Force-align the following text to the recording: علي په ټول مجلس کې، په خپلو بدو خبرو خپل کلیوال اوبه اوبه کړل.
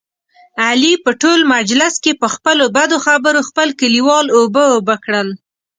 علي 0.67 0.93
په 1.03 1.11
ټول 1.21 1.39
مجلس 1.55 1.93
کې، 2.03 2.11
په 2.21 2.27
خپلو 2.35 2.63
بدو 2.77 2.97
خبرو 3.05 3.41
خپل 3.49 3.67
کلیوال 3.81 4.25
اوبه 4.37 4.63
اوبه 4.73 4.95
کړل. 5.03 5.27